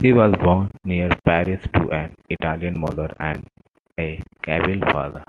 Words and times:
She 0.00 0.14
was 0.14 0.34
born 0.42 0.70
near 0.84 1.10
Paris 1.22 1.62
to 1.74 1.90
an 1.90 2.14
Italian 2.30 2.80
mother 2.80 3.14
and 3.20 3.46
a 4.00 4.22
Kabyle 4.42 4.90
father. 4.90 5.22